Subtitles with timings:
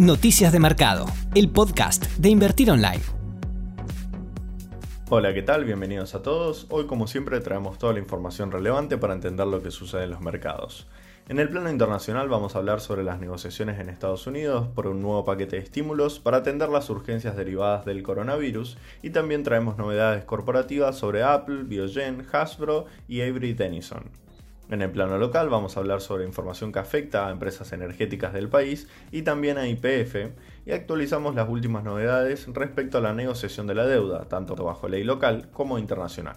[0.00, 1.04] Noticias de Mercado,
[1.34, 3.02] el podcast de Invertir Online.
[5.10, 5.66] Hola, ¿qué tal?
[5.66, 6.66] Bienvenidos a todos.
[6.70, 10.22] Hoy como siempre traemos toda la información relevante para entender lo que sucede en los
[10.22, 10.86] mercados.
[11.28, 15.02] En el plano internacional vamos a hablar sobre las negociaciones en Estados Unidos por un
[15.02, 20.24] nuevo paquete de estímulos para atender las urgencias derivadas del coronavirus y también traemos novedades
[20.24, 24.04] corporativas sobre Apple, Biogen, Hasbro y Avery Dennison.
[24.70, 28.48] En el plano local vamos a hablar sobre información que afecta a empresas energéticas del
[28.48, 30.30] país y también a IPF
[30.64, 35.02] y actualizamos las últimas novedades respecto a la negociación de la deuda, tanto bajo ley
[35.02, 36.36] local como internacional.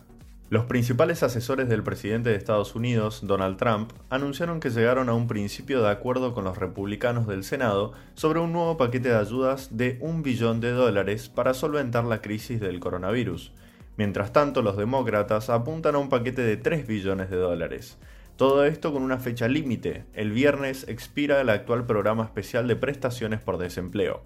[0.49, 5.27] Los principales asesores del presidente de Estados Unidos, Donald Trump, anunciaron que llegaron a un
[5.27, 9.99] principio de acuerdo con los republicanos del Senado sobre un nuevo paquete de ayudas de
[10.01, 13.51] un billón de dólares para solventar la crisis del coronavirus.
[13.95, 17.99] Mientras tanto, los demócratas apuntan a un paquete de 3 billones de dólares.
[18.43, 20.03] Todo esto con una fecha límite.
[20.11, 24.25] El viernes expira el actual programa especial de prestaciones por desempleo.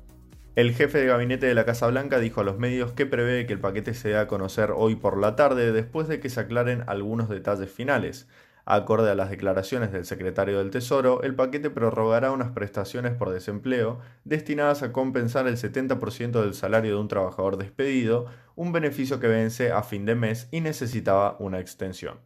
[0.56, 3.54] El jefe de gabinete de la Casa Blanca dijo a los medios que prevé que
[3.54, 6.84] el paquete se dé a conocer hoy por la tarde después de que se aclaren
[6.88, 8.28] algunos detalles finales.
[8.66, 14.00] Acorde a las declaraciones del secretario del Tesoro, el paquete prorrogará unas prestaciones por desempleo
[14.24, 19.72] destinadas a compensar el 70% del salario de un trabajador despedido, un beneficio que vence
[19.72, 22.18] a fin de mes y necesitaba una extensión.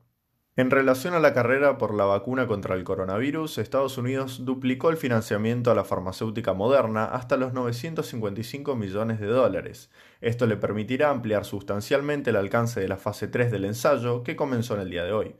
[0.62, 4.98] En relación a la carrera por la vacuna contra el coronavirus, Estados Unidos duplicó el
[4.98, 9.90] financiamiento a la farmacéutica moderna hasta los 955 millones de dólares.
[10.22, 14.76] Esto le permitirá ampliar sustancialmente el alcance de la fase 3 del ensayo que comenzó
[14.76, 15.36] en el día de hoy.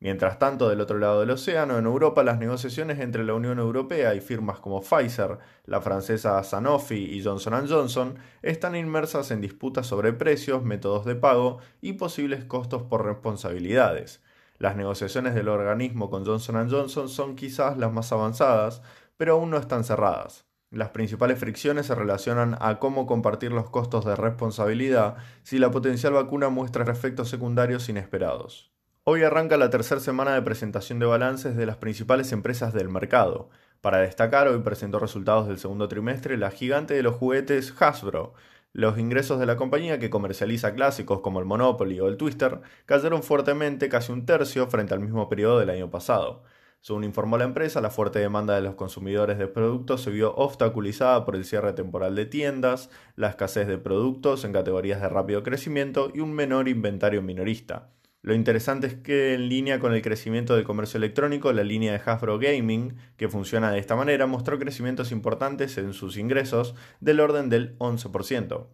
[0.00, 4.14] Mientras tanto, del otro lado del océano, en Europa, las negociaciones entre la Unión Europea
[4.14, 5.36] y firmas como Pfizer,
[5.66, 11.58] la francesa Sanofi y Johnson Johnson están inmersas en disputas sobre precios, métodos de pago
[11.82, 14.22] y posibles costos por responsabilidades.
[14.62, 18.80] Las negociaciones del organismo con Johnson Johnson son quizás las más avanzadas,
[19.16, 20.46] pero aún no están cerradas.
[20.70, 26.12] Las principales fricciones se relacionan a cómo compartir los costos de responsabilidad si la potencial
[26.12, 28.70] vacuna muestra efectos secundarios inesperados.
[29.02, 33.50] Hoy arranca la tercera semana de presentación de balances de las principales empresas del mercado.
[33.80, 38.34] Para destacar, hoy presentó resultados del segundo trimestre la gigante de los juguetes Hasbro,
[38.72, 43.22] los ingresos de la compañía, que comercializa clásicos como el Monopoly o el Twister, cayeron
[43.22, 46.42] fuertemente casi un tercio frente al mismo periodo del año pasado.
[46.80, 51.24] Según informó la empresa, la fuerte demanda de los consumidores de productos se vio obstaculizada
[51.24, 56.10] por el cierre temporal de tiendas, la escasez de productos en categorías de rápido crecimiento
[56.12, 57.90] y un menor inventario minorista.
[58.24, 62.00] Lo interesante es que en línea con el crecimiento del comercio electrónico, la línea de
[62.06, 67.48] Hasbro Gaming, que funciona de esta manera, mostró crecimientos importantes en sus ingresos del orden
[67.48, 68.66] del 11%.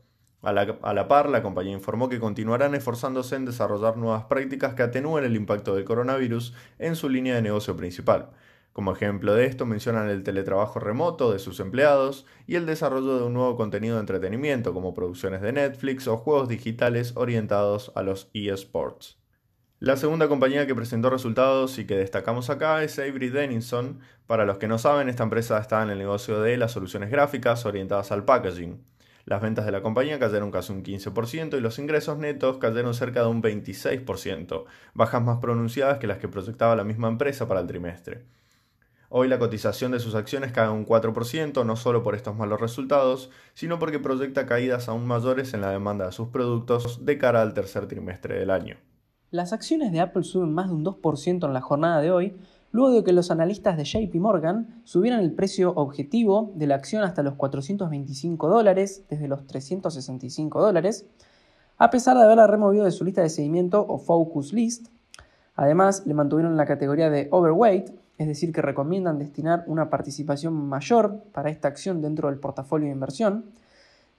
[0.42, 4.75] A la, a la, par, la compañía informó que continuarán esforzándose en desarrollar nuevas prácticas
[4.75, 8.28] que atenúen el impacto del coronavirus en su línea de negocio principal.
[8.75, 13.25] Como ejemplo de esto mencionan el teletrabajo remoto de sus empleados y el desarrollo de
[13.25, 18.30] un nuevo contenido de entretenimiento como producciones de Netflix o juegos digitales orientados a los
[18.34, 19.18] eSports.
[19.81, 24.00] La segunda compañía que presentó resultados y que destacamos acá es Avery Dennison.
[24.27, 27.65] Para los que no saben, esta empresa está en el negocio de las soluciones gráficas
[27.65, 28.84] orientadas al packaging.
[29.25, 33.21] Las ventas de la compañía cayeron casi un 15% y los ingresos netos cayeron cerca
[33.21, 37.69] de un 26%, bajas más pronunciadas que las que proyectaba la misma empresa para el
[37.69, 38.25] trimestre.
[39.10, 43.31] Hoy la cotización de sus acciones cae un 4%, no solo por estos malos resultados,
[43.55, 47.55] sino porque proyecta caídas aún mayores en la demanda de sus productos de cara al
[47.55, 48.77] tercer trimestre del año.
[49.31, 52.34] Las acciones de Apple suben más de un 2% en la jornada de hoy,
[52.72, 57.03] luego de que los analistas de JP Morgan subieran el precio objetivo de la acción
[57.03, 61.05] hasta los 425 dólares, desde los 365 dólares,
[61.77, 64.89] a pesar de haberla removido de su lista de seguimiento o Focus List.
[65.56, 71.25] Además, le mantuvieron la categoría de Overweight, es decir, que recomiendan destinar una participación mayor
[71.33, 73.45] para esta acción dentro del portafolio de inversión.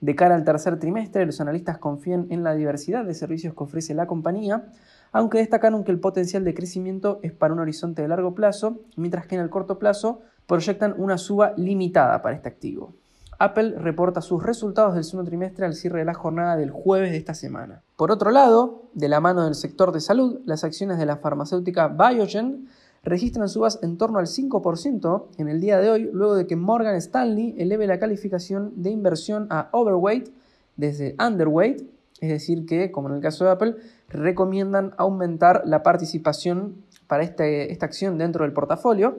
[0.00, 3.92] De cara al tercer trimestre, los analistas confían en la diversidad de servicios que ofrece
[3.92, 4.64] la compañía,
[5.12, 9.26] aunque destacaron que el potencial de crecimiento es para un horizonte de largo plazo, mientras
[9.26, 12.94] que en el corto plazo proyectan una suba limitada para este activo.
[13.38, 17.16] Apple reporta sus resultados del segundo trimestre al cierre de la jornada del jueves de
[17.16, 17.82] esta semana.
[17.96, 21.88] Por otro lado, de la mano del sector de salud, las acciones de la farmacéutica
[21.88, 22.68] Biogen
[23.02, 26.96] registran subas en torno al 5% en el día de hoy, luego de que Morgan
[26.96, 30.28] Stanley eleve la calificación de inversión a overweight
[30.76, 31.82] desde underweight,
[32.20, 33.76] es decir, que, como en el caso de Apple,
[34.08, 36.76] recomiendan aumentar la participación
[37.06, 39.18] para este, esta acción dentro del portafolio.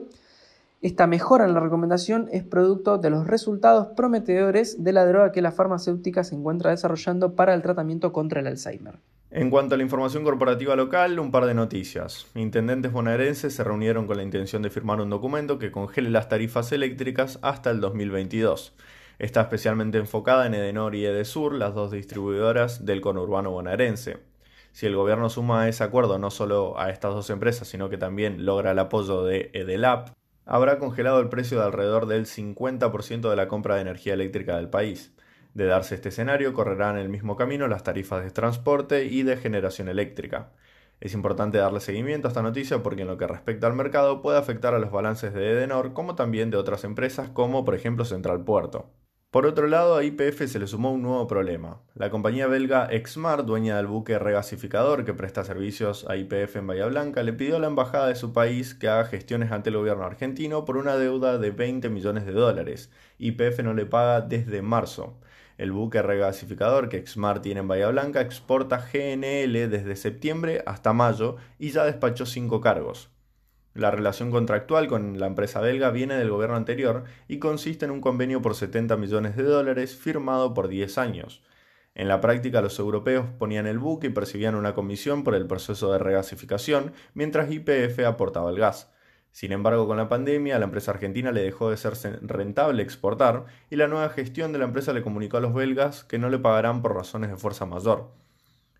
[0.80, 5.42] Esta mejora en la recomendación es producto de los resultados prometedores de la droga que
[5.42, 8.98] la farmacéutica se encuentra desarrollando para el tratamiento contra el Alzheimer.
[9.30, 12.26] En cuanto a la información corporativa local, un par de noticias.
[12.34, 16.70] Intendentes bonaerenses se reunieron con la intención de firmar un documento que congele las tarifas
[16.72, 18.74] eléctricas hasta el 2022.
[19.22, 24.18] Está especialmente enfocada en Edenor y Edesur, las dos distribuidoras del conurbano bonaerense.
[24.72, 28.44] Si el gobierno suma ese acuerdo no solo a estas dos empresas, sino que también
[28.44, 30.08] logra el apoyo de Edelap,
[30.44, 34.70] habrá congelado el precio de alrededor del 50% de la compra de energía eléctrica del
[34.70, 35.14] país.
[35.54, 39.88] De darse este escenario, correrán el mismo camino las tarifas de transporte y de generación
[39.88, 40.50] eléctrica.
[40.98, 44.38] Es importante darle seguimiento a esta noticia porque en lo que respecta al mercado puede
[44.38, 48.42] afectar a los balances de Edenor como también de otras empresas como por ejemplo Central
[48.42, 48.90] Puerto.
[49.32, 51.80] Por otro lado, a IPF se le sumó un nuevo problema.
[51.94, 56.84] La compañía belga Exmar, dueña del buque regasificador que presta servicios a IPF en Bahía
[56.84, 60.04] Blanca, le pidió a la embajada de su país que haga gestiones ante el gobierno
[60.04, 62.90] argentino por una deuda de 20 millones de dólares.
[63.16, 65.18] IPF no le paga desde marzo.
[65.56, 71.36] El buque regasificador que Exmar tiene en Bahía Blanca exporta GNL desde septiembre hasta mayo
[71.58, 73.11] y ya despachó cinco cargos.
[73.74, 78.02] La relación contractual con la empresa belga viene del gobierno anterior y consiste en un
[78.02, 81.42] convenio por 70 millones de dólares firmado por 10 años.
[81.94, 85.90] En la práctica los europeos ponían el buque y percibían una comisión por el proceso
[85.92, 88.92] de regasificación, mientras YPF aportaba el gas.
[89.30, 93.76] Sin embargo, con la pandemia, la empresa argentina le dejó de ser rentable exportar y
[93.76, 96.82] la nueva gestión de la empresa le comunicó a los belgas que no le pagarán
[96.82, 98.10] por razones de fuerza mayor.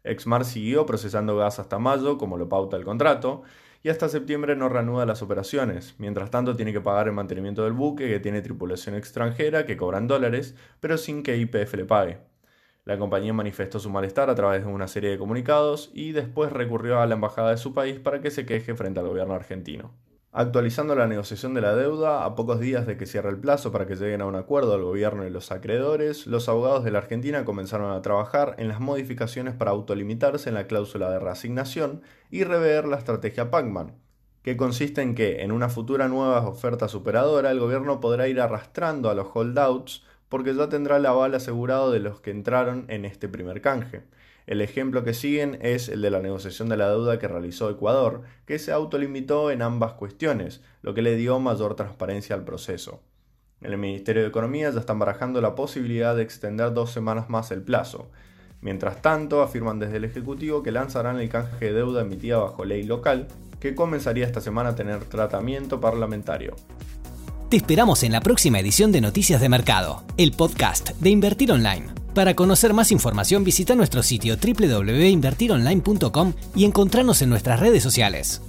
[0.04, 3.42] Exmar siguió procesando gas hasta mayo, como lo pauta el contrato,
[3.82, 5.94] y hasta septiembre no reanuda las operaciones.
[5.98, 10.06] Mientras tanto, tiene que pagar el mantenimiento del buque, que tiene tripulación extranjera, que cobran
[10.06, 12.18] dólares, pero sin que IPF le pague.
[12.84, 17.00] La compañía manifestó su malestar a través de una serie de comunicados y después recurrió
[17.00, 19.92] a la embajada de su país para que se queje frente al gobierno argentino.
[20.34, 23.86] Actualizando la negociación de la deuda, a pocos días de que cierre el plazo para
[23.86, 27.44] que lleguen a un acuerdo el gobierno y los acreedores, los abogados de la Argentina
[27.44, 32.00] comenzaron a trabajar en las modificaciones para autolimitarse en la cláusula de reasignación
[32.30, 33.94] y rever la estrategia Pacman,
[34.42, 39.10] que consiste en que en una futura nueva oferta superadora el gobierno podrá ir arrastrando
[39.10, 43.28] a los holdouts porque ya tendrá el aval asegurado de los que entraron en este
[43.28, 44.04] primer canje.
[44.46, 48.22] El ejemplo que siguen es el de la negociación de la deuda que realizó Ecuador,
[48.44, 53.02] que se autolimitó en ambas cuestiones, lo que le dio mayor transparencia al proceso.
[53.60, 57.52] En el Ministerio de Economía ya están barajando la posibilidad de extender dos semanas más
[57.52, 58.10] el plazo.
[58.60, 62.82] Mientras tanto, afirman desde el Ejecutivo que lanzarán el canje de deuda emitida bajo ley
[62.82, 63.28] local,
[63.60, 66.56] que comenzaría esta semana a tener tratamiento parlamentario.
[67.48, 72.01] Te esperamos en la próxima edición de Noticias de Mercado, el podcast de Invertir Online.
[72.14, 78.42] Para conocer más información visita nuestro sitio www.invertironline.com y encontrarnos en nuestras redes sociales.